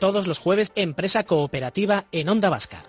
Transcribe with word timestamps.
Todos 0.00 0.26
los 0.26 0.38
jueves, 0.38 0.72
Empresa 0.76 1.24
Cooperativa 1.24 2.06
en 2.10 2.30
Onda 2.30 2.48
Vasca. 2.48 2.82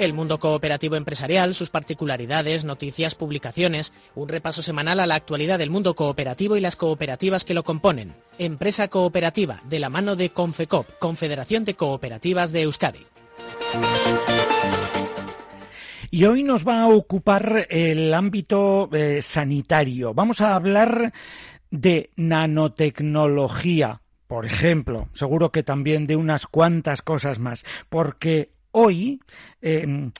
El 0.00 0.14
mundo 0.14 0.40
cooperativo 0.40 0.96
empresarial, 0.96 1.54
sus 1.54 1.70
particularidades, 1.70 2.64
noticias, 2.64 3.14
publicaciones, 3.14 3.92
un 4.16 4.28
repaso 4.28 4.62
semanal 4.62 4.98
a 4.98 5.06
la 5.06 5.14
actualidad 5.14 5.60
del 5.60 5.70
mundo 5.70 5.94
cooperativo 5.94 6.56
y 6.56 6.60
las 6.60 6.74
cooperativas 6.74 7.44
que 7.44 7.54
lo 7.54 7.62
componen. 7.62 8.16
Empresa 8.36 8.88
Cooperativa, 8.88 9.60
de 9.68 9.78
la 9.78 9.90
mano 9.90 10.16
de 10.16 10.30
Confecop, 10.30 10.98
Confederación 10.98 11.64
de 11.64 11.74
Cooperativas 11.74 12.50
de 12.50 12.62
Euskadi. 12.62 13.06
Y 16.10 16.24
hoy 16.24 16.42
nos 16.42 16.66
va 16.66 16.82
a 16.82 16.88
ocupar 16.88 17.68
el 17.70 18.12
ámbito 18.12 18.90
eh, 18.92 19.22
sanitario. 19.22 20.14
Vamos 20.14 20.40
a 20.40 20.56
hablar 20.56 21.12
de 21.70 22.10
nanotecnología, 22.16 24.02
por 24.32 24.46
ejemplo, 24.46 25.08
seguro 25.12 25.52
que 25.52 25.62
también 25.62 26.06
de 26.06 26.16
unas 26.16 26.46
cuantas 26.46 27.02
cosas 27.02 27.38
más, 27.38 27.66
porque 27.90 28.48
hoy 28.70 29.20
em, 29.60 30.10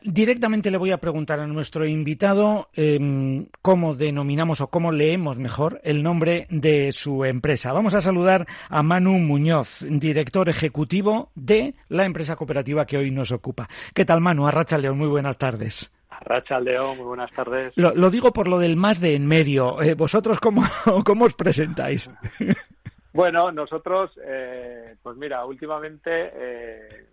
directamente 0.00 0.70
le 0.70 0.78
voy 0.78 0.90
a 0.90 0.96
preguntar 0.96 1.38
a 1.38 1.46
nuestro 1.46 1.86
invitado 1.86 2.70
em, 2.72 3.48
cómo 3.60 3.94
denominamos 3.94 4.62
o 4.62 4.68
cómo 4.68 4.90
leemos 4.90 5.36
mejor 5.36 5.82
el 5.84 6.02
nombre 6.02 6.46
de 6.48 6.92
su 6.92 7.26
empresa. 7.26 7.74
Vamos 7.74 7.92
a 7.92 8.00
saludar 8.00 8.46
a 8.70 8.82
Manu 8.82 9.18
Muñoz, 9.18 9.84
director 9.86 10.48
ejecutivo 10.48 11.30
de 11.34 11.74
la 11.90 12.06
empresa 12.06 12.36
cooperativa 12.36 12.86
que 12.86 12.96
hoy 12.96 13.10
nos 13.10 13.32
ocupa. 13.32 13.68
¿Qué 13.92 14.06
tal, 14.06 14.22
Manu? 14.22 14.46
Arracha 14.46 14.78
León, 14.78 14.96
muy 14.96 15.08
buenas 15.08 15.36
tardes. 15.36 15.92
Arracha 16.08 16.58
León, 16.58 16.96
muy 16.96 17.04
buenas 17.04 17.30
tardes. 17.32 17.74
Lo, 17.76 18.08
digo 18.08 18.32
por 18.32 18.48
lo 18.48 18.58
del 18.58 18.76
más 18.76 18.98
de 18.98 19.14
en 19.14 19.26
medio. 19.26 19.82
Eh, 19.82 19.92
¿Vosotros 19.92 20.40
cómo, 20.40 20.64
cómo 21.04 21.26
os 21.26 21.34
presentáis? 21.34 22.08
Bueno, 23.12 23.52
nosotros, 23.52 24.10
eh, 24.24 24.96
pues 25.02 25.16
mira, 25.16 25.44
últimamente 25.44 26.30
eh, 26.34 27.06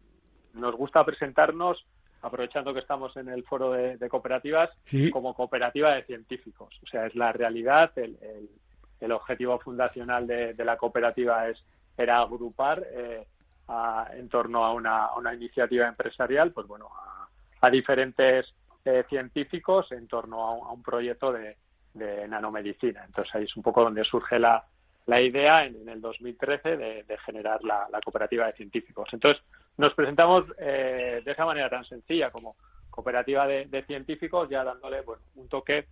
nos 0.54 0.76
gusta 0.76 1.04
presentarnos, 1.04 1.86
aprovechando 2.22 2.74
que 2.74 2.80
estamos 2.80 3.16
en 3.18 3.28
el 3.28 3.44
foro 3.44 3.72
de, 3.72 4.10
cooperativas, 4.10 4.70
como 5.12 5.34
cooperativa 5.34 5.94
de 5.96 6.04
científicos. 6.04 6.80
O 6.84 6.88
sea, 6.88 7.06
es 7.06 7.16
la 7.16 7.34
realidad, 7.34 7.92
el, 7.98 8.18
el, 9.00 9.12
objetivo 9.12 9.60
fundacional 9.60 10.26
de, 10.26 10.54
la 10.58 10.78
cooperativa 10.78 11.48
es 11.50 11.62
era 11.98 12.20
agrupar 12.20 12.86
eh, 12.92 13.28
en 14.14 14.30
torno 14.30 14.64
a 14.64 14.74
una, 14.74 15.14
una, 15.16 15.34
iniciativa 15.34 15.86
empresarial, 15.88 16.52
pues 16.52 16.66
bueno, 16.66 16.90
a, 17.62 17.70
diferentes 17.70 18.54
eh, 18.86 19.04
científicos 19.10 19.92
en 19.92 20.08
torno 20.08 20.46
a 20.46 20.72
un, 20.72 20.82
proyecto 20.82 21.34
de, 21.34 21.58
de 21.94 22.26
nanomedicina. 22.28 23.04
Entonces 23.06 23.36
ahí 23.36 23.44
es 23.44 23.56
un 23.58 23.64
poco 23.64 23.84
donde 23.84 24.06
surge 24.06 24.40
la, 24.40 24.66
la 25.10 25.22
idea 25.22 25.66
en, 25.66 25.90
el 25.90 26.00
2013 26.02 26.78
de, 26.78 27.18
generar 27.26 27.64
la, 27.64 27.88
cooperativa 28.06 28.46
de 28.46 28.54
científicos. 28.54 29.10
Entonces, 29.12 29.42
nos 29.78 29.94
presentamos 29.96 30.46
eh, 30.60 31.22
de 31.26 31.32
esa 31.32 31.46
manera 31.46 31.68
tan 31.68 31.84
sencilla 31.86 32.30
como 32.30 32.56
cooperativa 32.92 33.48
de, 33.48 33.84
científicos, 33.88 34.50
ya 34.50 34.64
dándole 34.64 35.02
un 35.36 35.50
toque, 35.50 35.88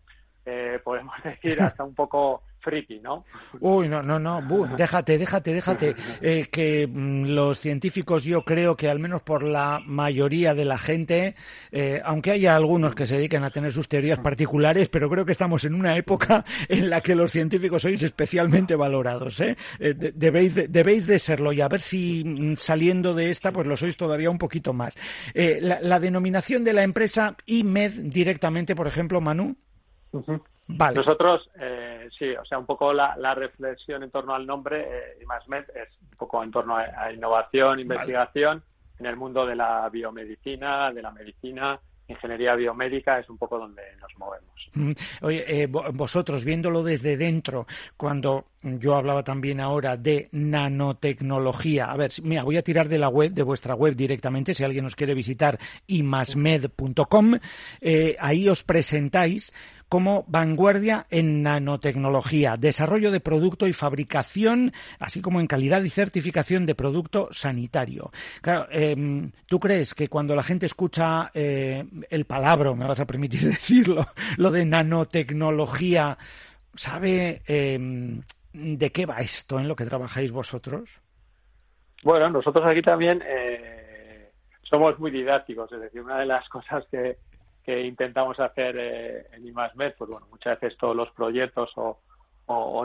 eh, 0.48 0.80
podemos 0.84 1.14
decir, 1.24 1.62
hasta 1.62 1.84
un 1.84 1.94
poco 1.94 2.42
friki, 2.60 3.00
¿no? 3.00 3.26
Uy, 3.60 3.88
no, 3.88 4.02
no, 4.02 4.20
no, 4.20 4.42
déjate, 4.76 5.18
déjate, 5.18 5.54
déjate. 5.54 5.96
Eh, 6.22 6.48
que 6.52 6.88
mm, 6.88 7.26
los 7.26 7.60
científicos, 7.60 8.24
yo 8.24 8.44
creo 8.44 8.76
que 8.76 8.90
al 8.90 9.00
menos 9.00 9.22
por 9.22 9.44
la 9.44 9.80
mayoría 9.86 10.54
de 10.54 10.66
la 10.66 10.78
gente, 10.78 11.36
eh, 11.72 12.02
aunque 12.04 12.32
haya 12.32 12.56
algunos 12.56 12.96
que 12.96 13.06
se 13.06 13.18
dediquen 13.18 13.44
a 13.44 13.52
tener 13.52 13.72
sus 13.72 13.88
teorías 13.88 14.20
particulares, 14.20 14.90
pero 14.90 15.10
creo 15.10 15.26
que 15.26 15.32
estamos 15.32 15.64
en 15.66 15.76
una 15.76 15.96
época 15.96 16.44
en 16.70 16.90
la 16.90 17.02
que 17.02 17.16
los 17.16 17.32
científicos 17.32 17.84
sois 17.84 18.02
especialmente 18.02 18.76
valorados, 18.76 19.40
¿eh? 19.42 19.56
eh 19.80 19.94
debéis, 19.94 20.56
de, 20.56 20.68
debéis 20.68 21.06
de 21.06 21.20
serlo 21.20 21.54
y 21.54 21.62
a 21.62 21.68
ver 21.68 21.82
si 21.82 22.24
mm, 22.24 22.56
saliendo 22.56 23.14
de 23.14 23.30
esta, 23.30 23.52
pues 23.52 23.68
lo 23.68 23.76
sois 23.76 23.96
todavía 23.96 24.30
un 24.30 24.40
poquito 24.40 24.74
más. 24.74 24.96
La, 25.36 25.80
la, 25.82 26.00
denominación 26.00 26.64
de 26.64 26.74
la 26.74 26.84
empresa 26.84 27.36
IMED 27.46 27.92
directamente, 27.92 28.76
por 28.76 28.88
ejemplo, 28.88 29.22
Manu. 29.22 29.56
Nosotros, 30.68 31.50
eh, 31.60 32.10
sí, 32.18 32.32
o 32.32 32.44
sea, 32.44 32.60
un 32.60 32.66
poco 32.66 32.92
la, 32.92 33.34
reflexión 33.36 34.04
en 34.04 34.12
torno 34.12 34.34
al 34.36 34.46
nombre, 34.46 34.82
eh, 34.82 35.18
IMASMED, 35.22 35.70
es 35.70 35.90
un 36.02 36.18
poco 36.18 36.44
en 36.44 36.52
torno 36.52 36.76
a, 36.76 37.12
innovación, 37.12 37.80
investigación 37.80 38.64
en 39.00 39.06
el 39.06 39.16
mundo 39.16 39.46
de 39.46 39.56
la 39.56 39.88
biomedicina, 39.90 40.92
de 40.92 41.02
la 41.02 41.12
medicina, 41.12 41.80
ingeniería 42.08 42.56
biomédica 42.56 43.20
es 43.20 43.30
un 43.30 43.38
poco 43.38 43.60
donde 43.60 43.84
nos 44.00 44.18
movemos. 44.18 44.70
Mm, 44.74 44.92
oye, 45.22 45.64
eh, 45.64 45.68
vosotros 45.68 46.46
viéndolo 46.46 46.84
desde 46.84 47.18
dentro, 47.18 47.68
cuando 47.96 48.46
yo 48.80 48.96
hablaba 48.96 49.24
también 49.24 49.60
ahora 49.60 49.98
de 49.98 50.30
nanotecnología, 50.32 51.86
a 51.86 51.98
ver, 51.98 52.12
mira, 52.24 52.44
voy 52.44 52.58
a 52.58 52.64
tirar 52.64 52.88
de 52.90 52.98
la 52.98 53.10
web, 53.10 53.32
de 53.32 53.44
vuestra 53.44 53.76
web 53.76 53.96
directamente, 53.96 54.54
si 54.54 54.64
alguien 54.64 54.84
nos 54.84 54.96
quiere 54.96 55.14
visitar, 55.14 55.60
imasmed.com, 55.88 57.36
eh, 57.82 58.16
ahí 58.20 58.50
os 58.50 58.64
presentáis 58.64 59.54
como 59.90 60.26
vanguardia 60.28 61.08
en 61.10 61.42
nanotecnología, 61.42 62.58
desarrollo 62.58 63.12
de 63.12 63.20
producto 63.20 63.68
y 63.68 63.74
fabricación, 63.74 64.74
así 65.00 65.22
como 65.22 65.40
en 65.40 65.48
calidad 65.48 65.84
y 65.84 65.90
certificación 65.90 66.66
de 66.66 66.76
producto 66.76 67.30
sanitario. 67.32 68.12
Claro, 68.42 68.68
em, 68.72 69.32
¿tú 69.46 69.60
crees 69.60 69.94
que 69.94 70.10
cuando 70.10 70.36
la 70.36 70.44
gente 70.44 70.66
escucha 70.66 71.32
eh, 71.34 71.86
el 72.10 72.26
palabra, 72.26 72.74
me 72.74 72.88
vas 72.88 73.00
a 73.00 73.08
permitir 73.08 73.42
decirlo, 73.50 74.06
lo 74.38 74.52
de 74.52 74.66
nanotecnología, 74.66 76.18
sabe 76.76 77.42
em, 77.48 78.22
de 78.58 78.92
qué 78.92 79.06
va 79.06 79.20
esto 79.20 79.60
en 79.60 79.68
lo 79.68 79.76
que 79.76 79.86
trabajáis 79.86 80.32
vosotros? 80.32 81.02
Bueno, 82.04 82.30
nosotros 82.30 82.66
aquí 82.66 82.82
también 82.82 83.24
eh, 83.26 84.32
somos 84.64 84.98
muy 85.00 85.12
didácticos, 85.12 85.72
es 85.72 85.82
decir, 85.82 86.02
una 86.02 86.20
de 86.20 86.26
las 86.26 86.48
cosas 86.50 86.86
que, 86.92 87.18
que 87.68 87.82
intentamos 87.82 88.40
hacer 88.40 88.78
eh, 88.80 89.28
en 89.34 89.46
IMASMED, 89.46 89.96
pues 89.98 90.10
bueno, 90.10 90.26
muchas 90.32 90.58
veces 90.58 90.78
todos 90.80 90.96
los 90.96 91.12
proyectos 91.12 91.70
o, 91.76 92.00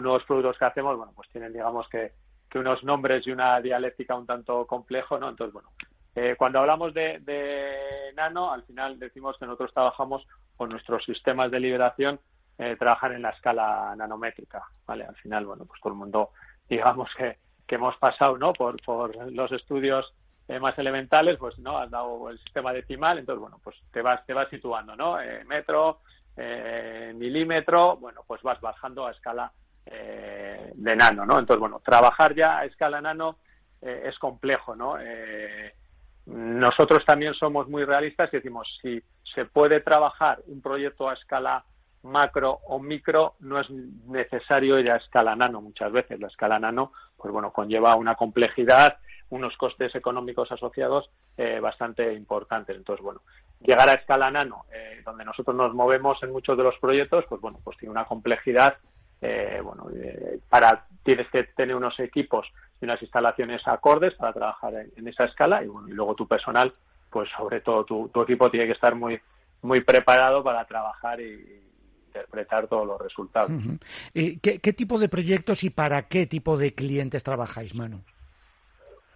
nuevos 0.01 0.25
productos 0.25 0.59
que 0.59 0.65
hacemos, 0.65 0.97
bueno, 0.97 1.13
pues 1.15 1.29
tienen, 1.29 1.53
digamos, 1.53 1.89
que, 1.89 2.11
unos 2.57 2.83
nombres 2.85 3.27
y 3.27 3.31
una 3.31 3.61
dialéctica 3.61 4.17
un 4.17 4.27
tanto 4.27 4.67
complejo, 4.67 5.19
¿no? 5.19 5.31
Entonces, 5.31 5.55
bueno, 5.55 5.71
eh, 6.17 6.35
cuando 6.37 6.59
hablamos 6.59 6.93
de, 6.93 8.13
nano, 8.15 8.53
al 8.53 8.65
final 8.65 8.99
decimos 8.99 9.37
que 9.39 9.47
nosotros 9.47 9.73
trabajamos 9.73 10.27
con 10.57 10.69
nuestros 10.69 11.03
sistemas 11.05 11.51
de 11.53 11.61
liberación, 11.61 12.19
eh, 12.63 12.77
trabajan 12.77 13.13
en 13.13 13.23
la 13.23 13.31
escala 13.31 13.95
nanométrica, 13.97 14.63
¿vale? 14.87 15.05
Al 15.05 15.17
final, 15.17 15.47
bueno, 15.47 15.65
pues 15.65 15.81
todo 15.81 15.93
el 15.93 15.99
mundo, 15.99 16.31
digamos 16.69 17.11
que, 17.17 17.39
que 17.67 17.75
hemos 17.75 17.97
pasado, 17.97 18.39
¿no? 18.39 18.53
Por, 18.53 18.81
por 18.83 19.33
los 19.33 19.51
estudios 19.53 20.15
eh, 20.49 20.59
más 20.59 20.77
elementales, 20.79 21.39
pues 21.39 21.59
no, 21.59 21.79
has 21.79 21.91
dado 21.91 22.29
el 22.29 22.39
sistema 22.41 22.73
decimal, 22.73 23.19
entonces 23.19 23.41
bueno, 23.41 23.61
pues 23.63 23.77
te 23.93 24.03
vas, 24.03 24.25
te 24.27 24.35
vas 24.35 24.49
situando, 24.51 24.95
¿no? 24.97 25.21
Eh, 25.21 25.45
metro, 25.45 26.01
eh, 26.37 27.13
milímetro, 27.17 27.97
bueno, 27.97 28.23
pues 28.27 28.43
vas 28.43 28.61
bajando 28.61 29.07
a 29.07 29.13
escala 29.13 29.53
de 29.85 30.97
nano, 30.97 31.27
¿no? 31.27 31.41
Entonces 31.41 31.59
bueno, 31.59 31.81
trabajar 31.85 32.37
ya 32.37 32.59
a 32.59 32.65
escala 32.65 33.01
nano 33.01 33.39
es 33.81 34.17
complejo, 34.21 34.77
¿no? 34.77 34.97
nosotros 36.27 37.05
también 37.05 37.35
somos 37.35 37.69
muy 37.69 37.85
realistas 37.85 38.33
y 38.33 38.37
decimos 38.37 38.69
si 38.81 39.03
se 39.35 39.45
puede 39.45 39.81
trabajar 39.81 40.39
un 40.47 40.63
proyecto 40.63 41.09
a 41.09 41.15
escala 41.15 41.65
macro 42.03 42.61
o 42.67 42.79
micro, 42.79 43.35
no 43.41 43.61
es 43.61 43.71
necesario 43.71 44.79
ir 44.79 44.91
a 44.91 44.97
escala 44.97 45.37
nano 45.37 45.61
muchas 45.61 45.93
veces. 45.93 46.21
La 46.21 46.29
escala 46.29 46.59
nano, 46.59 46.93
pues 47.17 47.33
bueno, 47.33 47.53
conlleva 47.53 47.97
una 47.97 48.15
complejidad 48.15 48.99
unos 49.33 49.57
costes 49.57 49.95
económicos 49.95 50.53
asociados 50.53 51.11
eh, 51.39 51.59
bastante 51.59 52.13
importantes. 52.13 52.77
Entonces, 52.77 53.03
bueno, 53.03 53.23
llegar 53.61 53.89
a 53.89 53.95
escala 53.95 54.31
nano, 54.31 54.67
eh, 54.71 55.01
donde 55.05 55.25
nosotros 55.25 55.57
nos 55.57 55.75
movemos 55.75 56.23
en 56.23 56.33
muchos 56.33 56.57
de 56.57 56.63
los 56.63 56.79
proyectos, 56.79 57.25
pues 57.29 57.41
bueno, 57.41 57.59
pues 57.65 57.79
tiene 57.79 57.93
una 57.93 58.05
complejidad. 58.05 58.77
Eh, 59.23 59.61
bueno, 59.63 59.87
para 60.51 60.85
tienes 61.03 61.29
que 61.31 61.45
tener 61.45 61.75
unos 61.75 61.99
equipos 62.01 62.47
y 62.81 62.85
unas 62.85 63.01
instalaciones 63.01 63.67
acordes 63.67 64.15
para 64.15 64.35
trabajar 64.35 64.75
en, 64.95 65.09
esa 65.09 65.25
escala 65.25 65.65
y, 65.65 65.69
bueno, 65.69 65.89
y 65.89 65.93
luego 65.93 66.15
tu 66.15 66.29
personal, 66.29 66.75
pues 67.09 67.31
sobre 67.35 67.61
todo 67.61 67.85
tu, 67.85 68.23
equipo 68.23 68.51
tiene 68.51 68.67
que 68.67 68.73
estar 68.73 68.95
muy 68.95 69.19
muy 69.63 69.81
preparado 69.81 70.43
para 70.43 70.65
trabajar 70.67 71.21
y, 71.21 71.63
interpretar 72.13 72.67
todos 72.69 72.87
los 72.87 73.01
resultados. 73.01 73.51
¿Qué, 74.13 74.39
¿Qué, 74.39 74.73
tipo 74.73 74.99
de 74.99 75.09
proyectos 75.09 75.65
y 75.65 75.71
para 75.71 76.09
qué 76.09 76.27
tipo 76.27 76.59
de 76.59 76.75
clientes 76.75 77.23
trabajáis, 77.23 77.75
Manu? 77.75 78.03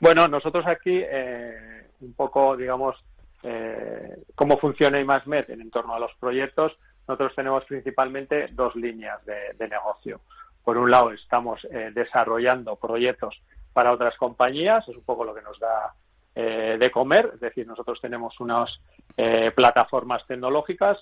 Bueno, 0.01 0.29
nosotros 0.29 0.67
aquí, 0.67 1.03
eh, 1.03 1.87
un 2.01 2.15
poco, 2.15 2.57
digamos, 2.57 2.97
eh, 3.43 4.17
cómo 4.35 4.59
funciona 4.59 5.01
IMASMED 5.01 5.51
en 5.51 5.71
torno 5.71 5.95
a 5.95 5.99
los 5.99 6.13
proyectos, 6.19 6.73
nosotros 7.07 7.35
tenemos 7.35 7.65
principalmente 7.65 8.47
dos 8.53 8.75
líneas 8.75 9.21
de, 9.25 9.69
negocio. 9.69 10.21
Por 10.65 10.77
un 10.77 10.91
lado, 10.91 11.13
estamos 11.13 11.65
eh, 11.71 11.91
desarrollando 11.95 12.77
proyectos 12.77 13.41
para 13.73 13.93
otras 13.93 14.17
compañías, 14.17 14.89
es 14.89 14.97
un 14.97 15.05
poco 15.05 15.25
lo 15.25 15.35
que 15.35 15.43
nos 15.43 15.59
da 15.59 15.95
de 16.37 16.91
comer, 16.91 17.31
es 17.33 17.41
decir, 17.41 17.67
nosotros 17.67 17.99
tenemos 17.99 18.39
unas 19.17 19.55
plataformas 19.55 20.27
tecnológicas 20.27 20.99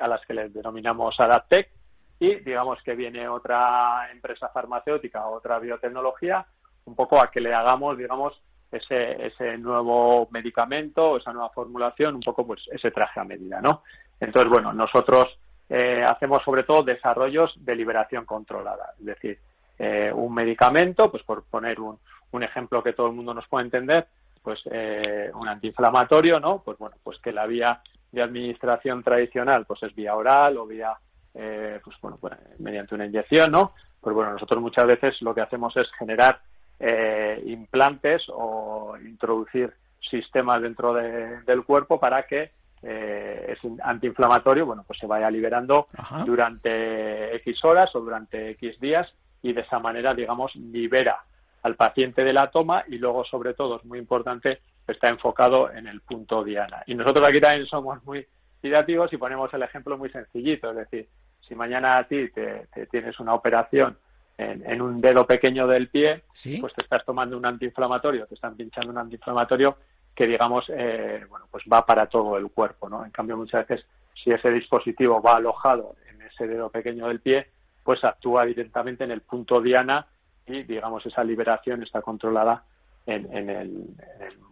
a 0.00 0.08
las 0.08 0.20
que 0.26 0.34
les 0.34 0.52
denominamos 0.52 1.18
Adaptec 1.20 1.70
y 2.18 2.36
digamos 2.36 2.82
que 2.82 2.94
viene 2.94 3.28
otra 3.28 4.10
empresa 4.10 4.48
farmacéutica, 4.48 5.26
otra 5.26 5.58
biotecnología 5.58 6.46
un 6.86 6.94
poco 6.94 7.20
a 7.20 7.30
que 7.30 7.40
le 7.40 7.52
hagamos, 7.52 7.98
digamos, 7.98 8.40
ese, 8.70 9.26
ese 9.26 9.58
nuevo 9.58 10.28
medicamento, 10.30 11.16
esa 11.16 11.32
nueva 11.32 11.50
formulación, 11.50 12.14
un 12.14 12.20
poco 12.20 12.46
pues 12.46 12.62
ese 12.72 12.90
traje 12.90 13.20
a 13.20 13.24
medida, 13.24 13.60
¿no? 13.60 13.82
Entonces, 14.20 14.50
bueno, 14.50 14.72
nosotros 14.72 15.38
eh, 15.68 16.04
hacemos 16.06 16.42
sobre 16.44 16.62
todo 16.62 16.82
desarrollos 16.82 17.52
de 17.64 17.74
liberación 17.74 18.24
controlada, 18.24 18.94
es 18.98 19.04
decir, 19.04 19.38
eh, 19.78 20.10
un 20.14 20.32
medicamento, 20.32 21.10
pues 21.10 21.22
por 21.22 21.44
poner 21.44 21.80
un, 21.80 21.98
un, 22.30 22.42
ejemplo 22.42 22.82
que 22.82 22.92
todo 22.92 23.08
el 23.08 23.12
mundo 23.12 23.34
nos 23.34 23.46
puede 23.46 23.66
entender, 23.66 24.06
pues 24.46 24.60
eh, 24.70 25.28
un 25.34 25.48
antiinflamatorio, 25.48 26.38
¿no? 26.38 26.62
Pues 26.64 26.78
bueno, 26.78 26.94
pues 27.02 27.18
que 27.18 27.32
la 27.32 27.46
vía 27.46 27.82
de 28.12 28.22
administración 28.22 29.02
tradicional, 29.02 29.66
pues 29.66 29.82
es 29.82 29.92
vía 29.92 30.14
oral 30.14 30.56
o 30.56 30.64
vía, 30.68 30.92
eh, 31.34 31.80
pues 31.82 31.96
bueno, 32.00 32.16
pues, 32.20 32.34
mediante 32.60 32.94
una 32.94 33.06
inyección, 33.06 33.50
¿no? 33.50 33.72
Pues 34.00 34.14
bueno, 34.14 34.34
nosotros 34.34 34.62
muchas 34.62 34.86
veces 34.86 35.20
lo 35.22 35.34
que 35.34 35.40
hacemos 35.40 35.76
es 35.76 35.88
generar 35.98 36.38
eh, 36.78 37.42
implantes 37.44 38.22
o 38.28 38.96
introducir 39.04 39.74
sistemas 40.08 40.62
dentro 40.62 40.94
del 40.94 41.64
cuerpo 41.64 41.98
para 41.98 42.24
que 42.24 42.52
eh, 42.84 43.56
ese 43.58 43.68
antiinflamatorio, 43.82 44.64
bueno, 44.64 44.84
pues 44.86 45.00
se 45.00 45.08
vaya 45.08 45.28
liberando 45.28 45.88
durante 46.24 47.34
X 47.34 47.64
horas 47.64 47.92
o 47.96 48.00
durante 48.00 48.50
X 48.50 48.78
días 48.78 49.12
y 49.42 49.52
de 49.52 49.62
esa 49.62 49.80
manera, 49.80 50.14
digamos, 50.14 50.54
libera 50.54 51.18
al 51.66 51.76
paciente 51.76 52.24
de 52.24 52.32
la 52.32 52.50
toma 52.50 52.84
y 52.88 52.98
luego, 52.98 53.24
sobre 53.24 53.54
todo, 53.54 53.76
es 53.76 53.84
muy 53.84 53.98
importante, 53.98 54.60
está 54.86 55.08
enfocado 55.08 55.70
en 55.72 55.86
el 55.86 56.00
punto 56.00 56.44
diana. 56.44 56.82
Y 56.86 56.94
nosotros 56.94 57.28
aquí 57.28 57.40
también 57.40 57.66
somos 57.66 58.02
muy 58.04 58.26
didácticos 58.62 59.12
y 59.12 59.16
ponemos 59.16 59.52
el 59.52 59.62
ejemplo 59.62 59.98
muy 59.98 60.08
sencillito, 60.10 60.70
es 60.70 60.76
decir, 60.76 61.08
si 61.46 61.54
mañana 61.54 61.98
a 61.98 62.04
ti 62.04 62.28
te 62.30 62.86
tienes 62.90 63.18
una 63.20 63.34
operación 63.34 63.96
en, 64.38 64.82
un 64.82 65.00
dedo 65.00 65.26
pequeño 65.26 65.66
del 65.66 65.88
pie, 65.88 66.22
pues 66.60 66.74
te 66.74 66.82
estás 66.82 67.04
tomando 67.04 67.36
un 67.36 67.46
antiinflamatorio, 67.46 68.26
te 68.26 68.34
están 68.34 68.56
pinchando 68.56 68.90
un 68.90 68.98
antiinflamatorio 68.98 69.76
que 70.14 70.26
digamos, 70.26 70.64
eh, 70.68 71.24
bueno, 71.28 71.46
pues 71.50 71.64
va 71.70 71.84
para 71.84 72.06
todo 72.06 72.36
el 72.38 72.50
cuerpo, 72.50 72.88
¿no? 72.88 73.04
En 73.04 73.10
cambio, 73.10 73.36
muchas 73.36 73.66
veces, 73.66 73.86
si 74.14 74.30
ese 74.30 74.50
dispositivo 74.50 75.20
va 75.20 75.36
alojado 75.36 75.96
en 76.10 76.22
ese 76.22 76.46
dedo 76.46 76.70
pequeño 76.70 77.08
del 77.08 77.20
pie, 77.20 77.48
pues 77.82 78.02
actúa 78.02 78.44
directamente 78.46 79.04
en 79.04 79.10
el 79.10 79.20
punto 79.20 79.60
diana 79.60 80.06
y, 80.46 80.62
digamos, 80.62 81.04
esa 81.06 81.24
liberación 81.24 81.82
está 81.82 82.02
controlada 82.02 82.64
en, 83.06 83.50
el, 83.50 83.94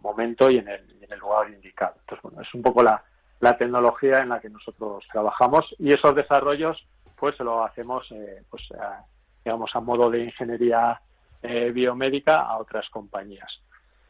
momento 0.01 0.49
y 0.49 0.57
en 0.57 0.67
el, 0.69 1.19
lugar 1.19 1.49
indicado. 1.49 1.95
Entonces, 2.01 2.23
bueno, 2.23 2.41
es 2.41 2.53
un 2.53 2.61
poco 2.61 2.83
la, 2.83 3.03
la 3.39 3.57
tecnología 3.57 4.21
en 4.21 4.29
la 4.29 4.39
que 4.39 4.49
nosotros 4.49 5.05
trabajamos 5.11 5.65
y 5.79 5.93
esos 5.93 6.15
desarrollos, 6.15 6.85
pues, 7.15 7.39
lo 7.39 7.63
hacemos, 7.63 8.09
eh, 8.11 8.43
pues, 8.49 8.63
a, 8.79 9.03
digamos, 9.43 9.71
a 9.73 9.79
modo 9.79 10.09
de 10.09 10.25
ingeniería 10.25 10.99
eh, 11.43 11.71
biomédica 11.71 12.41
a 12.41 12.57
otras 12.57 12.89
compañías. 12.89 13.61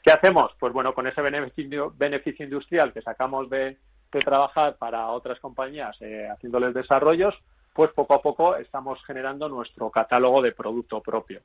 ¿Qué 0.01 0.11
hacemos? 0.11 0.51
Pues 0.59 0.71
bueno, 0.71 0.93
con 0.93 1.07
ese 1.07 1.21
beneficio, 1.21 1.91
beneficio 1.97 2.45
industrial 2.45 2.93
que 2.93 3.01
sacamos 3.01 3.49
de, 3.49 3.77
trabajar 4.23 4.77
para 4.77 5.09
otras 5.09 5.41
compañías 5.41 5.97
eh, 5.99 6.29
haciéndoles 6.31 6.73
desarrollos, 6.73 7.35
pues 7.73 7.91
poco 7.91 8.13
a 8.13 8.21
poco 8.21 8.55
estamos 8.55 9.03
generando 9.03 9.49
nuestro 9.49 9.89
catálogo 9.89 10.41
de 10.41 10.53
producto 10.53 11.01
propio. 11.01 11.41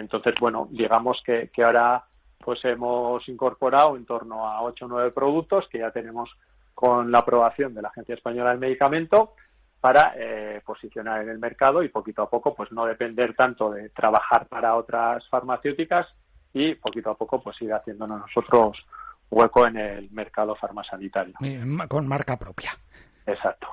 Entonces, 0.00 0.34
bueno, 0.40 0.68
digamos 0.70 1.22
que, 1.24 1.50
que 1.52 1.62
ahora 1.62 2.04
pues 2.38 2.64
hemos 2.64 3.28
incorporado 3.28 3.96
en 3.96 4.06
torno 4.06 4.46
a 4.46 4.62
8 4.62 4.86
o 4.86 4.88
9 4.88 5.10
productos 5.10 5.68
que 5.70 5.78
ya 5.78 5.90
tenemos 5.90 6.30
con 6.74 7.12
la 7.12 7.18
aprobación 7.18 7.74
de 7.74 7.82
la 7.82 7.88
Agencia 7.88 8.14
Española 8.14 8.50
del 8.50 8.58
Medicamento 8.58 9.34
para 9.80 10.14
eh, 10.16 10.60
posicionar 10.64 11.22
en 11.22 11.28
el 11.28 11.38
mercado 11.38 11.82
y 11.82 11.88
poquito 11.88 12.22
a 12.22 12.30
poco 12.30 12.54
pues 12.54 12.72
no 12.72 12.86
depender 12.86 13.34
tanto 13.34 13.70
de 13.70 13.90
trabajar 13.90 14.46
para 14.46 14.76
otras 14.76 15.26
farmacéuticas 15.28 16.06
y 16.52 16.74
poquito 16.74 17.10
a 17.10 17.16
poco 17.16 17.42
pues 17.42 17.60
ir 17.62 17.72
haciéndonos 17.72 18.20
nosotros 18.20 18.78
hueco 19.30 19.66
en 19.66 19.76
el 19.76 20.10
mercado 20.10 20.54
farmasanitario. 20.56 21.34
Con 21.88 22.08
marca 22.08 22.36
propia. 22.36 22.72
Exacto. 23.26 23.68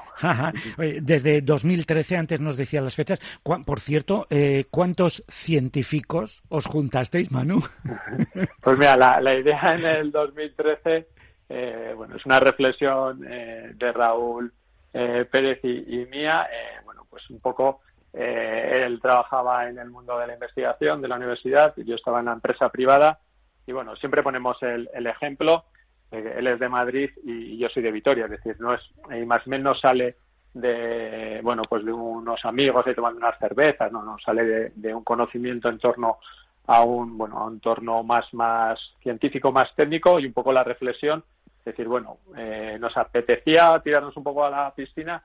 Desde 1.02 1.42
2013, 1.42 2.18
antes 2.18 2.42
nos 2.42 2.58
decían 2.58 2.84
las 2.84 2.96
fechas. 2.96 3.20
Por 3.44 3.80
cierto, 3.80 4.28
eh, 4.30 4.66
¿cuántos 4.70 5.24
científicos 5.28 6.44
os 6.50 6.66
juntasteis, 6.66 7.32
Manu? 7.32 7.62
Pues 8.62 8.78
mira, 8.78 8.98
la, 8.98 9.34
idea 9.34 9.76
en 9.76 9.86
el 9.86 10.12
2013, 10.12 11.08
eh, 11.50 11.94
bueno, 11.96 12.16
es 12.16 12.26
una 12.26 12.40
reflexión 12.40 13.22
de 13.22 13.92
Raúl 13.94 14.52
eh, 15.00 15.26
Pérez 15.30 15.60
y, 15.64 16.06
mía, 16.10 16.48
eh, 16.52 16.82
bueno, 16.84 17.06
pues 17.10 17.30
un 17.30 17.40
poco 17.40 17.82
eh, 18.14 18.84
él 18.86 19.00
trabajaba 19.00 19.70
en 19.70 19.78
el 19.78 19.92
mundo 19.92 20.18
de 20.18 20.26
la 20.26 20.34
investigación 20.34 21.02
de 21.02 21.08
la 21.08 21.18
universidad, 21.18 21.74
y 21.78 21.84
yo 21.84 21.96
estaba 21.96 22.20
en 22.20 22.26
la 22.26 22.34
empresa 22.34 22.70
privada 22.70 23.20
y 23.68 23.74
bueno, 23.74 23.96
siempre 23.98 24.24
ponemos 24.24 24.58
el, 24.64 24.90
ejemplo, 25.06 25.66
él 26.12 26.48
es 26.48 26.60
de 26.60 26.70
Madrid 26.70 27.10
y, 27.24 27.58
yo 27.58 27.70
soy 27.70 27.84
de 27.84 27.92
Vitoria, 27.92 28.26
es 28.26 28.32
decir, 28.32 28.56
no 28.60 28.74
es, 28.74 28.82
y 29.10 29.26
más 29.26 29.46
menos 29.48 29.80
sale 29.80 30.16
de, 30.54 31.40
bueno, 31.44 31.64
pues 31.70 31.86
de 31.86 31.92
unos 31.92 32.44
amigos 32.46 32.86
ahí 32.86 32.96
tomando 32.96 33.20
unas 33.20 33.38
cervezas, 33.40 33.92
no, 33.92 34.04
no, 34.04 34.18
sale 34.20 34.72
de, 34.74 34.96
un 34.96 35.04
conocimiento 35.04 35.70
en 35.70 35.80
torno 35.80 36.18
a 36.66 36.82
un, 36.84 37.18
bueno, 37.18 37.38
a 37.38 37.46
un 37.46 37.54
entorno 37.56 38.04
más, 38.04 38.34
más 38.34 38.80
científico, 39.02 39.52
más 39.52 39.74
técnico 39.76 40.20
y 40.20 40.26
un 40.26 40.34
poco 40.34 40.52
la 40.52 40.64
reflexión 40.64 41.24
decir, 41.68 41.88
bueno, 41.88 42.20
eh, 42.36 42.78
nos 42.80 42.96
apetecía 42.98 43.80
tirarnos 43.84 44.16
un 44.18 44.24
poco 44.24 44.46
a 44.46 44.50
la 44.50 44.74
piscina 44.74 45.22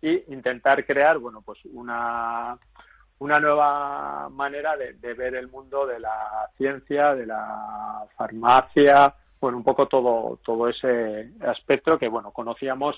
y 0.00 0.32
intentar 0.32 0.84
crear, 0.84 1.18
bueno, 1.18 1.42
pues 1.42 1.58
una, 1.72 2.56
una 3.18 3.38
nueva 3.38 4.28
manera 4.30 4.76
de, 4.76 5.14
ver 5.14 5.34
el 5.34 5.48
mundo 5.48 5.86
de 5.86 6.00
la 6.00 6.48
ciencia, 6.56 7.14
de 7.14 7.26
la 7.26 8.04
farmacia, 8.16 9.14
bueno, 9.42 9.58
un 9.58 9.64
poco 9.64 9.88
todo, 9.88 10.38
todo 10.44 10.68
ese 10.68 11.32
aspecto 11.40 11.98
que, 11.98 12.06
bueno, 12.06 12.30
conocíamos 12.30 12.96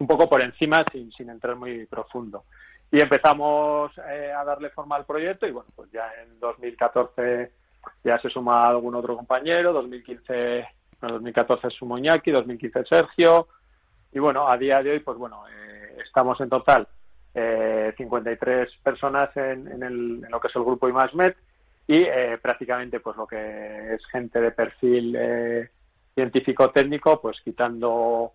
un 0.00 0.06
poco 0.08 0.28
por 0.28 0.42
encima 0.42 0.84
sin, 0.90 1.12
sin 1.12 1.30
entrar 1.30 1.54
muy 1.54 1.86
profundo. 1.86 2.42
Y 2.90 3.00
empezamos 3.00 3.92
eh, 3.98 4.32
a 4.36 4.44
darle 4.44 4.70
forma 4.70 4.96
al 4.96 5.06
proyecto 5.06 5.46
y, 5.46 5.52
bueno, 5.52 5.70
pues 5.76 5.88
ya 5.92 6.10
en 6.20 6.40
2014 6.40 7.52
ya 8.02 8.18
se 8.18 8.28
suma 8.30 8.68
algún 8.68 8.96
otro 8.96 9.16
compañero, 9.16 9.72
2015 9.72 10.58
en 10.58 10.66
2014 11.08 11.68
es 11.68 11.74
Sumoñaki, 11.74 12.32
2015 12.32 12.84
Sergio. 12.84 13.46
Y 14.12 14.18
bueno, 14.18 14.48
a 14.48 14.58
día 14.58 14.82
de 14.82 14.90
hoy, 14.90 14.98
pues 14.98 15.16
bueno, 15.16 15.44
eh, 15.48 15.98
estamos 16.04 16.40
en 16.40 16.48
total 16.48 16.88
eh, 17.32 17.94
53 17.96 18.70
personas 18.82 19.36
en, 19.36 19.68
en, 19.68 19.82
el, 19.84 20.24
en, 20.24 20.30
lo 20.30 20.40
que 20.40 20.48
es 20.48 20.56
el 20.56 20.64
grupo 20.64 20.88
IMASMED 20.88 21.34
y 21.86 22.02
eh, 22.02 22.38
prácticamente 22.42 23.00
pues 23.00 23.16
lo 23.16 23.26
que 23.26 23.94
es 23.94 24.04
gente 24.06 24.40
de 24.40 24.50
perfil 24.50 25.14
eh, 25.16 25.70
científico-técnico, 26.16 27.20
pues 27.20 27.36
quitando 27.44 28.32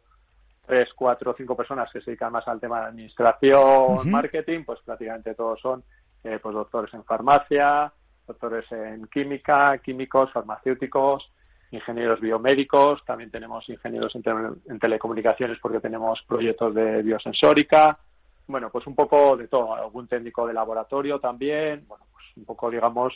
tres, 0.66 0.88
cuatro, 0.96 1.34
cinco 1.36 1.58
personas 1.58 1.90
que 1.92 2.00
se 2.00 2.12
dedican 2.12 2.32
más 2.32 2.48
al 2.48 2.60
tema 2.60 2.82
de 2.82 2.88
administración, 2.88 4.10
marketing, 4.10 4.64
pues 4.64 4.80
prácticamente 4.86 5.34
todos 5.34 5.60
son 5.60 5.84
eh, 6.24 6.40
pues 6.42 6.54
doctores 6.54 6.94
en 6.94 7.04
farmacia, 7.04 7.92
doctores 8.28 8.72
en 8.72 9.08
química, 9.08 9.80
químicos, 9.80 10.32
farmacéuticos, 10.32 11.28
ingenieros 11.72 12.22
biomédicos, 12.22 13.04
también 13.04 13.32
tenemos 13.32 13.68
ingenieros 13.68 14.16
en, 14.16 14.80
telecomunicaciones 14.80 15.58
porque 15.60 15.80
tenemos 15.80 16.22
proyectos 16.28 16.76
de 16.76 17.02
biosensórica, 17.02 17.98
bueno, 18.46 18.70
pues 18.70 18.86
un 18.86 18.94
poco 18.94 19.36
de 19.36 19.48
todo, 19.48 19.74
algún 19.74 20.08
técnico 20.08 20.46
de 20.46 20.54
laboratorio 20.54 21.20
también, 21.20 21.86
bueno, 21.88 22.06
pues 22.14 22.26
un 22.38 22.46
poco, 22.46 22.70
digamos, 22.70 23.14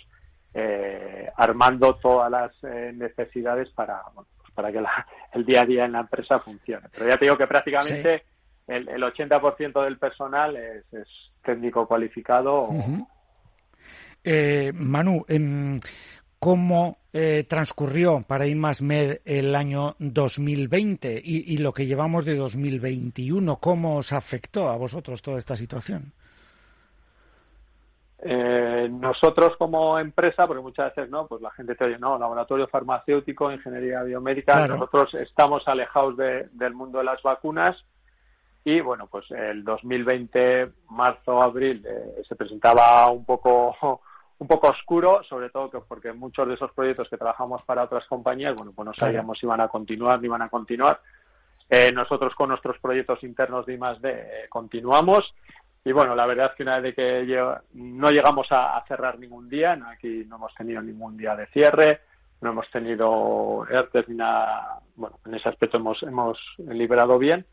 eh, 0.56 1.30
armando 1.36 1.96
todas 1.96 2.32
las 2.32 2.52
eh, 2.64 2.92
necesidades 2.96 3.70
para, 3.72 4.02
pues 4.16 4.28
para 4.56 4.72
que 4.72 4.82
el 5.34 5.46
día 5.46 5.62
a 5.62 5.66
día 5.66 5.86
en 5.86 5.92
la 5.92 6.00
empresa 6.00 6.40
funcione. 6.40 6.88
Pero 6.92 7.08
ya 7.08 7.18
te 7.18 7.26
digo 7.26 7.38
que 7.38 7.46
prácticamente 7.46 8.24
el, 8.68 8.88
el 8.90 9.04
80% 9.04 9.84
del 9.84 9.98
personal 9.98 10.56
es, 10.56 10.86
técnico 11.44 11.88
cualificado. 11.88 12.70
Eh, 14.24 14.72
Manu, 14.74 15.24
em, 15.28 15.80
cómo 16.40 16.98
eh, 17.14 17.46
transcurrió 17.48 18.24
para 18.28 18.48
IMASMED 18.48 19.22
el 19.26 19.56
año 19.56 19.96
2020 20.00 21.22
y, 21.24 21.54
y, 21.54 21.58
lo 21.60 21.72
que 21.72 21.86
llevamos 21.86 22.26
de 22.26 22.36
2021. 22.36 23.58
¿Cómo 23.58 23.98
os 23.98 24.12
afectó 24.12 24.70
a 24.70 24.78
vosotros 24.78 25.22
toda 25.22 25.38
esta 25.38 25.56
situación? 25.56 26.14
Eh, 28.20 28.88
nosotros 28.90 29.58
como 29.58 30.00
empresa, 30.00 30.48
porque 30.48 30.62
muchas 30.62 30.96
veces 30.96 31.12
no, 31.12 31.28
pues 31.28 31.42
la 31.42 31.52
gente 31.52 31.76
te 31.76 31.86
oye, 31.86 32.00
no, 32.00 32.18
laboratorio 32.18 32.68
farmacéutico, 32.68 33.52
ingeniería 33.52 34.04
biomédica, 34.04 34.68
nosotros 34.68 35.14
estamos 35.16 35.68
alejados 35.68 36.16
del 36.18 36.74
mundo 36.74 37.00
de 37.00 37.06
las 37.06 37.22
vacunas. 37.22 37.76
Y 38.64 38.82
bueno, 38.82 39.06
pues 39.06 39.30
el 39.30 39.64
2020, 39.64 40.72
marzo, 40.90 41.42
abril, 41.42 41.86
eh, 41.86 42.24
se 42.28 42.36
presentaba 42.36 43.08
un 43.12 43.24
poco 43.24 43.76
un 44.38 44.48
poco 44.48 44.68
oscuro, 44.68 45.24
sobre 45.24 45.50
todo 45.50 45.70
que 45.70 45.80
porque 45.80 46.12
muchos 46.12 46.48
de 46.48 46.56
esos 46.56 46.72
proyectos 46.74 47.08
que 47.10 47.18
trabajamos 47.18 47.64
para 47.64 47.84
otras 47.84 48.06
compañías, 48.08 48.54
bueno, 48.56 48.74
pues 48.76 48.86
no 48.86 48.94
sabíamos 48.94 49.40
si 49.40 49.46
iban 49.46 49.62
a 49.62 49.70
continuar 49.70 50.20
ni 50.20 50.26
iban 50.26 50.42
a 50.42 50.50
continuar. 50.50 51.00
Eh, 51.70 51.92
nosotros 51.92 52.34
con 52.36 52.50
nuestros 52.50 52.78
proyectos 52.80 53.24
internos 53.24 53.66
de 53.66 53.74
I+D 53.74 54.10
eh, 54.10 54.50
continuamos 54.50 55.34
y 55.86 55.92
bueno, 55.92 56.16
la 56.16 56.26
verdad 56.26 56.48
es 56.48 56.56
que 56.56 56.64
una 56.64 56.80
vez 56.80 56.96
que 56.96 57.46
no 57.74 58.10
llegamos 58.10 58.48
a, 58.50 58.84
cerrar 58.88 59.20
ningún 59.20 59.48
día, 59.48 59.78
aquí 59.88 60.26
no 60.28 60.38
hemos 60.38 60.54
tenido 60.56 60.82
ningún 60.82 61.16
día 61.16 61.36
de 61.36 61.46
cierre, 61.48 62.02
no 62.42 62.50
hemos 62.50 62.68
tenido 62.72 63.68
ERTES 63.70 64.10
ni 64.10 64.16
nada, 64.16 64.80
bueno, 64.96 65.20
en 65.28 65.36
ese 65.36 65.48
aspecto 65.48 65.78
hemos, 65.78 66.02
hemos 66.02 66.40
liberado 66.58 67.20
bien. 67.20 67.46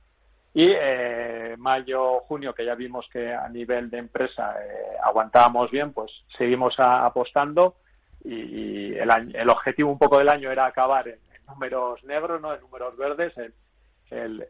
Y 0.55 0.71
eh, 0.71 1.57
mayo, 1.59 2.21
junio, 2.21 2.55
que 2.55 2.65
ya 2.65 2.75
vimos 2.75 3.07
que 3.13 3.35
a 3.35 3.49
nivel 3.51 3.91
de 3.91 3.99
empresa 3.99 4.55
eh, 4.63 4.97
aguantábamos 5.03 5.71
bien, 5.71 5.93
pues 5.93 6.11
seguimos 6.39 6.75
apostando 6.79 7.77
y, 8.25 8.95
el, 8.95 9.37
el 9.37 9.51
objetivo 9.51 9.91
un 9.91 9.99
poco 9.99 10.17
del 10.19 10.31
año 10.31 10.51
era 10.51 10.65
acabar 10.65 11.07
en, 11.07 11.19
números 11.47 12.03
negros, 12.05 12.41
¿no? 12.41 12.55
en 12.55 12.61
números 12.61 12.97
verdes, 12.97 13.35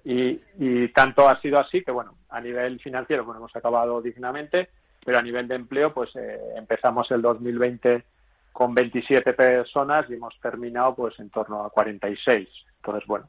y, 0.04 0.88
tanto 0.88 1.28
ha 1.28 1.40
sido 1.40 1.58
así 1.58 1.82
que, 1.82 1.90
bueno, 1.90 2.16
a 2.28 2.40
nivel 2.40 2.80
financiero, 2.80 3.24
bueno, 3.24 3.40
hemos 3.40 3.54
acabado 3.54 4.00
dignamente, 4.00 4.70
pero 5.04 5.18
a 5.18 5.22
nivel 5.22 5.48
de 5.48 5.54
empleo, 5.54 5.92
pues 5.92 6.10
eh, 6.16 6.38
empezamos 6.56 7.10
el 7.10 7.22
2020 7.22 8.04
con 8.52 8.74
27 8.74 9.32
personas 9.32 10.08
y 10.08 10.14
hemos 10.14 10.38
terminado, 10.40 10.94
pues, 10.94 11.18
en 11.18 11.30
torno 11.30 11.64
a 11.64 11.70
46. 11.70 12.48
Entonces, 12.76 13.06
bueno, 13.06 13.28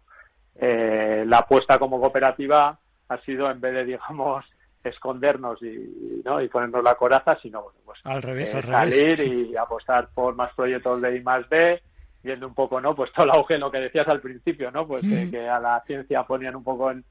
eh, 0.55 1.23
la 1.27 1.39
apuesta 1.39 1.79
como 1.79 1.99
cooperativa 1.99 2.77
ha 3.09 3.17
sido, 3.21 3.49
en 3.49 3.61
vez 3.61 3.73
de, 3.73 3.85
digamos, 3.85 4.45
escondernos 4.83 5.61
y, 5.61 6.21
¿no? 6.25 6.41
y 6.41 6.49
ponernos 6.49 6.83
la 6.83 6.95
coraza, 6.95 7.37
sino, 7.41 7.61
bueno, 7.63 7.79
pues, 7.85 7.99
al 8.03 8.21
revés, 8.21 8.53
eh, 8.53 8.57
al 8.57 8.63
salir 8.91 9.19
y 9.51 9.55
apostar 9.55 10.09
por 10.13 10.35
más 10.35 10.53
proyectos 10.55 11.01
de 11.01 11.15
I 11.15 11.21
más 11.21 11.49
D, 11.49 11.81
viendo 12.23 12.47
un 12.47 12.53
poco, 12.53 12.79
¿no? 12.79 12.95
Pues 12.95 13.11
todo 13.11 13.25
el 13.25 13.31
auge 13.31 13.55
en 13.55 13.59
lo 13.59 13.69
que 13.71 13.79
decías 13.79 14.07
al 14.07 14.21
principio, 14.21 14.71
¿no? 14.71 14.87
Pues 14.87 15.01
que, 15.01 15.47
a 15.47 15.59
la 15.59 15.83
ciencia 15.85 16.23
ponían 16.23 16.55
un 16.55 16.63
poco 16.63 16.89
en, 16.89 17.03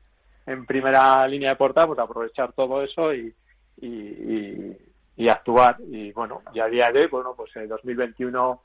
en 0.47 0.66
primera 0.66 1.26
línea 1.28 1.50
de 1.50 1.57
portada, 1.57 1.87
pues 1.87 1.99
aprovechar 1.99 2.52
todo 2.52 2.83
eso 2.83 3.12
y, 3.14 3.33
y, 3.81 4.76
y, 5.16 5.28
actuar. 5.28 5.76
Y 5.87 6.12
bueno, 6.12 6.40
ya 6.54 6.64
a 6.64 6.69
día 6.69 6.90
de 6.90 7.02
hoy, 7.02 7.09
bueno, 7.09 7.35
pues 7.37 7.54
en 7.57 7.69
2021 7.69 8.62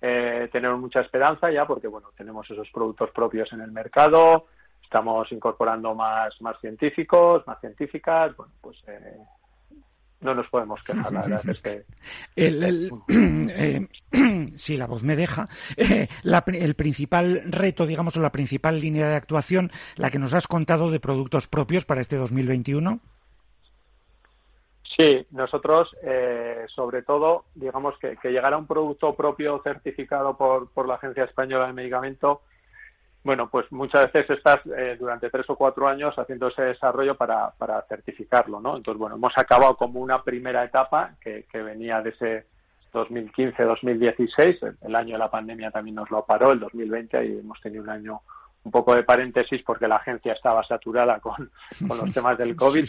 eh, 0.00 0.48
tenemos 0.50 0.80
mucha 0.80 1.00
esperanza 1.00 1.50
ya 1.50 1.66
porque, 1.66 1.86
bueno, 1.86 2.08
tenemos 2.16 2.50
esos 2.50 2.68
productos 2.70 3.10
propios 3.10 3.52
en 3.52 3.60
el 3.60 3.70
mercado, 3.70 4.46
estamos 4.82 5.30
incorporando 5.32 5.94
más, 5.94 6.40
más 6.40 6.58
científicos, 6.60 7.46
más 7.46 7.60
científicas, 7.60 8.34
bueno, 8.36 8.52
pues 8.62 8.78
eh, 8.86 9.18
no 10.20 10.34
nos 10.34 10.48
podemos 10.48 10.82
quejar, 10.82 11.12
la 11.12 11.22
verdad 11.22 11.48
es 11.48 11.60
que... 11.62 11.84
Eh, 13.52 13.86
si 14.56 14.76
la 14.76 14.86
voz 14.86 15.02
me 15.02 15.16
deja, 15.16 15.48
eh, 15.76 16.08
el 16.24 16.74
principal 16.74 17.42
reto, 17.46 17.86
digamos, 17.86 18.16
o 18.16 18.20
la 18.20 18.32
principal 18.32 18.80
línea 18.80 19.08
de 19.08 19.16
actuación, 19.16 19.70
la 19.96 20.10
que 20.10 20.18
nos 20.18 20.34
has 20.34 20.46
contado 20.46 20.90
de 20.90 21.00
productos 21.00 21.48
propios 21.48 21.84
para 21.84 22.00
este 22.00 22.16
2021. 22.16 23.00
Sí, 24.96 25.26
nosotros, 25.30 25.88
eh, 26.02 26.64
sobre 26.74 27.02
todo, 27.02 27.44
digamos 27.54 27.98
que, 27.98 28.16
que 28.16 28.30
llegara 28.30 28.58
un 28.58 28.66
producto 28.66 29.14
propio 29.14 29.60
certificado 29.62 30.36
por, 30.36 30.70
por 30.70 30.86
la 30.86 30.94
Agencia 30.94 31.24
Española 31.24 31.66
de 31.66 31.72
Medicamento 31.72 32.42
bueno, 33.22 33.48
pues 33.50 33.70
muchas 33.70 34.12
veces 34.12 34.38
estás 34.38 34.60
eh, 34.66 34.96
durante 34.98 35.28
tres 35.28 35.48
o 35.50 35.56
cuatro 35.56 35.86
años 35.86 36.18
haciendo 36.18 36.48
ese 36.48 36.62
desarrollo 36.62 37.16
para, 37.16 37.50
para 37.50 37.82
certificarlo, 37.82 38.60
¿no? 38.60 38.76
Entonces, 38.76 38.98
bueno, 38.98 39.16
hemos 39.16 39.36
acabado 39.36 39.76
como 39.76 40.00
una 40.00 40.22
primera 40.22 40.64
etapa 40.64 41.14
que, 41.20 41.44
que 41.50 41.62
venía 41.62 42.00
de 42.00 42.10
ese 42.10 42.46
2015-2016, 42.92 44.76
el 44.82 44.96
año 44.96 45.12
de 45.12 45.18
la 45.18 45.30
pandemia 45.30 45.70
también 45.70 45.96
nos 45.96 46.10
lo 46.10 46.24
paró, 46.24 46.52
el 46.52 46.60
2020, 46.60 47.24
y 47.26 47.38
hemos 47.38 47.60
tenido 47.60 47.82
un 47.82 47.90
año 47.90 48.20
un 48.64 48.72
poco 48.72 48.94
de 48.94 49.04
paréntesis 49.04 49.62
porque 49.64 49.88
la 49.88 49.96
agencia 49.96 50.32
estaba 50.32 50.62
saturada 50.64 51.20
con, 51.20 51.50
con 51.86 51.98
los 51.98 52.12
temas 52.14 52.36
del 52.38 52.56
COVID. 52.56 52.84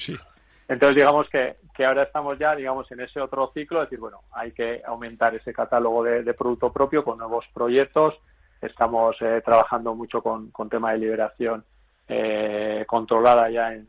Entonces, 0.67 0.95
digamos 0.95 1.27
que, 1.29 1.57
que 1.75 1.85
ahora 1.85 2.03
estamos 2.03 2.39
ya, 2.39 2.55
digamos, 2.55 2.89
en 2.91 3.01
ese 3.01 3.19
otro 3.19 3.51
ciclo, 3.53 3.83
es 3.83 3.89
decir, 3.89 3.99
bueno, 3.99 4.21
hay 4.31 4.53
que 4.53 4.81
aumentar 4.85 5.35
ese 5.35 5.53
catálogo 5.53 6.03
de, 6.03 6.23
de 6.23 6.33
producto 6.33 6.71
propio 6.71 7.03
con 7.03 7.17
nuevos 7.17 7.45
proyectos, 7.53 8.15
Estamos 8.61 9.15
eh, 9.21 9.41
trabajando 9.43 9.95
mucho 9.95 10.21
con, 10.21 10.51
con, 10.51 10.69
tema 10.69 10.91
de 10.91 10.99
liberación 10.99 11.63
eh, 12.07 12.85
controlada 12.87 13.49
ya 13.49 13.73
en, 13.73 13.87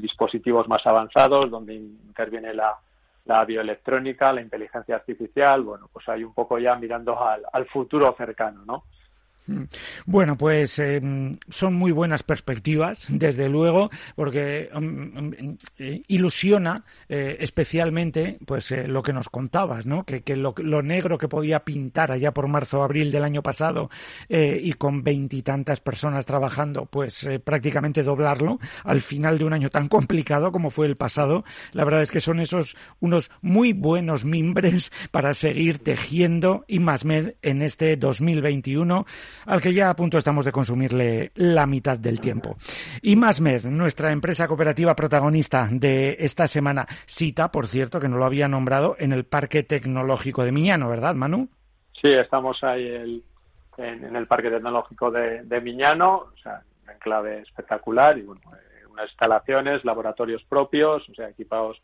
dispositivos 0.00 0.68
más 0.68 0.86
avanzados, 0.86 1.50
donde 1.50 1.74
interviene 1.74 2.52
la, 2.52 2.76
la 3.24 3.44
bioelectrónica, 3.44 4.32
la 4.32 4.42
inteligencia 4.42 4.96
artificial. 4.96 5.62
Bueno, 5.62 5.88
pues 5.92 6.06
hay 6.08 6.24
un 6.24 6.34
poco 6.34 6.58
ya 6.58 6.76
mirando 6.76 7.18
al, 7.18 7.42
al 7.52 7.66
futuro 7.66 8.14
cercano, 8.16 8.64
¿no? 8.66 8.84
Mm. 9.46 9.64
Bueno, 10.06 10.36
pues 10.36 10.78
em, 10.78 11.38
son 11.48 11.74
muy 11.74 11.92
buenas 11.92 12.22
perspectivas, 12.22 13.06
desde 13.10 13.48
luego, 13.48 13.90
porque 14.14 14.70
em, 14.72 15.34
em, 15.38 15.56
eh, 15.78 16.02
ilusiona 16.08 16.84
eh, 17.08 17.36
especialmente 17.40 18.38
pues 18.44 18.70
eh, 18.72 18.88
lo 18.88 19.02
que 19.02 19.12
nos 19.12 19.28
contabas, 19.28 19.86
¿no? 19.86 20.04
Que, 20.04 20.22
lo, 20.36 20.54
negro 20.82 21.18
que 21.18 21.28
podía 21.28 21.64
pintar 21.64 22.12
allá 22.12 22.32
por 22.32 22.48
marzo 22.48 22.80
o 22.80 22.82
abril 22.82 23.10
del 23.10 23.24
año 23.24 23.42
pasado 23.42 23.90
y 24.28 24.72
con 24.74 25.02
veintitantas 25.02 25.80
personas 25.80 26.26
trabajando, 26.26 26.86
pues 26.86 27.26
prácticamente 27.44 28.02
doblarlo 28.02 28.58
al 28.84 29.00
final 29.00 29.38
de 29.38 29.44
un 29.44 29.52
año 29.52 29.70
tan 29.70 29.88
complicado 29.88 30.52
como 30.52 30.70
fue 30.70 30.86
el 30.86 30.96
pasado. 30.96 31.44
La 31.72 31.84
verdad 31.84 32.02
es 32.02 32.10
que 32.10 32.20
son 32.20 32.40
esos 32.40 32.76
unos 33.00 33.30
muy 33.40 33.72
buenos 33.72 34.24
mimbres 34.24 34.92
para 35.10 35.34
seguir 35.34 35.78
tejiendo 35.78 36.64
y 36.68 36.78
más 36.78 37.04
med 37.04 37.34
en 37.42 37.62
este 37.62 37.96
2021 37.96 39.06
al 39.44 39.60
que 39.60 39.74
ya 39.74 39.90
a 39.90 39.96
punto 39.96 40.18
estamos 40.18 40.44
de 40.44 40.52
consumirle 40.52 41.32
la 41.34 41.66
mitad 41.66 41.98
del 41.98 42.20
tiempo. 42.20 42.56
Y 43.02 43.16
Masmed, 43.16 43.64
nuestra 43.66 44.10
empresa 44.12 44.48
cooperativa 44.48 44.94
protagonista 44.94 45.68
de 45.70 46.16
esta 46.20 46.46
semana, 46.46 46.86
cita, 47.06 47.50
por 47.50 47.66
cierto, 47.66 48.00
que 48.00 48.08
no 48.08 48.16
lo 48.16 48.24
había 48.24 48.48
nombrado, 48.48 48.96
en 48.98 49.12
el 49.12 49.24
Parque 49.24 49.62
Tecnológico 49.62 50.44
de 50.44 50.52
Miñano, 50.52 50.88
¿verdad, 50.88 51.14
Manu? 51.14 51.48
Sí, 52.00 52.12
estamos 52.12 52.62
ahí 52.62 53.22
en, 53.78 54.16
el 54.16 54.26
Parque 54.26 54.50
Tecnológico 54.50 55.10
de, 55.10 55.60
Miñano, 55.60 56.28
o 56.32 56.36
sea, 56.42 56.62
en 56.90 56.98
clave 56.98 57.40
espectacular 57.40 58.16
y 58.18 58.22
bueno, 58.22 58.40
eh, 58.54 58.86
unas 58.90 59.08
instalaciones, 59.10 59.84
laboratorios 59.84 60.42
propios, 60.44 61.08
o 61.08 61.14
sea, 61.14 61.28
equipados 61.28 61.80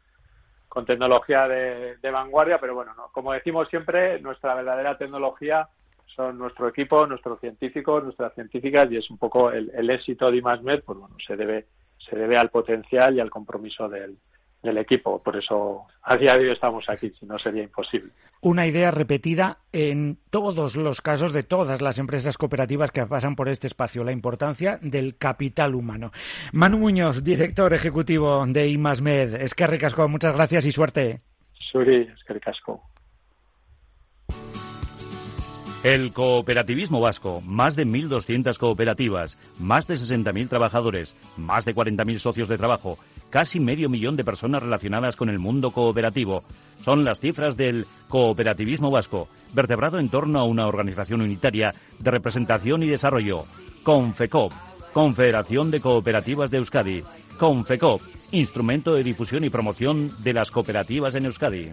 con 0.73 0.87
tecnología 0.87 1.47
de, 1.49 2.11
vanguardia, 2.11 2.59
pero 2.59 2.75
bueno, 2.75 2.95
como 3.13 3.35
decimos 3.35 3.69
siempre, 3.69 4.19
nuestra 4.21 4.55
verdadera 4.55 4.97
tecnología 4.97 5.69
son 6.15 6.39
nuestro 6.39 6.69
equipo, 6.69 7.07
nuestros 7.07 7.41
científicos, 7.41 8.05
nuestras 8.05 8.35
científicas 8.35 8.91
y 8.91 8.97
es 8.97 9.11
un 9.11 9.19
poco 9.19 9.51
el, 9.51 9.91
éxito 9.91 10.31
de 10.31 10.39
IMASMED, 10.39 10.83
pues 10.85 10.99
bueno, 10.99 11.17
se 11.27 11.37
debe, 11.37 11.67
se 11.99 12.17
debe 12.17 12.37
al 12.37 12.51
potencial 12.51 13.17
y 13.17 13.21
al 13.21 13.31
compromiso 13.31 13.89
del, 13.89 14.17
del 14.63 14.79
equipo. 14.79 15.23
Por 15.23 15.37
eso 15.37 15.87
a 16.03 16.17
día 16.17 16.37
de 16.37 16.45
hoy 16.45 16.51
estamos 16.53 16.85
aquí, 16.89 17.11
si 17.19 17.27
no 17.27 17.39
sería 17.39 17.63
imposible. 17.63 18.11
Una 18.41 18.67
idea 18.67 18.91
repetida 18.91 19.59
en 19.73 20.19
todos 20.31 20.77
los 20.77 21.01
casos 21.01 21.33
de 21.33 21.43
todas 21.43 21.81
las 21.81 21.99
empresas 21.99 22.37
cooperativas 22.39 22.91
que 22.91 23.07
pasan 23.07 23.37
por 23.37 23.49
este 23.49 23.67
espacio, 23.67 24.05
la 24.05 24.13
importancia 24.13 24.79
del 24.83 25.17
capital 25.17 25.75
humano. 25.75 26.11
Manu 26.53 26.79
Muñoz, 26.79 27.23
director 27.23 27.73
ejecutivo 27.73 28.45
de 28.47 28.69
IMASMED. 28.69 29.35
Es 29.35 29.55
que 29.55 29.67
recasco, 29.67 30.09
muchas 30.09 30.35
gracias 30.35 30.67
y 30.67 30.73
suerte. 30.73 31.21
Suri, 31.53 32.03
es 32.03 32.25
que 32.25 32.35
recasco. 32.35 32.92
El 35.83 36.13
cooperativismo 36.13 37.01
vasco, 37.01 37.41
más 37.45 37.75
de 37.75 37.85
1.200 37.85 38.57
cooperativas, 38.57 39.37
más 39.59 39.89
de 39.89 39.95
60.000 39.95 40.49
trabajadores, 40.49 41.17
más 41.37 41.65
de 41.65 41.75
40.000 41.75 42.19
socios 42.19 42.49
de 42.49 42.57
trabajo, 42.57 42.99
casi 43.31 43.59
medio 43.59 43.89
millón 43.89 44.15
de 44.15 44.23
personas 44.23 44.63
relacionadas 44.63 45.17
con 45.17 45.29
el 45.29 45.41
mundo 45.41 45.73
cooperativo. 45.73 46.45
Son 46.85 47.05
las 47.05 47.19
cifras 47.19 47.57
del 47.57 47.85
cooperativismo 48.09 48.93
vasco, 48.93 49.27
vertebrado 49.55 49.99
en 49.99 50.09
torno 50.09 50.39
a 50.39 50.45
una 50.45 50.69
organización 50.69 51.21
unitaria 51.21 51.75
de 51.99 52.11
representación 52.13 52.85
y 52.85 52.87
desarrollo. 52.87 53.43
CONFECOP, 53.83 54.53
Confederación 54.93 55.73
de 55.73 55.81
Cooperativas 55.81 56.53
de 56.53 56.59
Euskadi. 56.59 57.03
CONFECOP, 57.41 58.03
instrumento 58.31 58.95
de 58.95 59.03
difusión 59.03 59.43
y 59.43 59.51
promoción 59.51 60.13
de 60.23 60.33
las 60.33 60.53
cooperativas 60.53 61.17
en 61.17 61.25
Euskadi. 61.25 61.73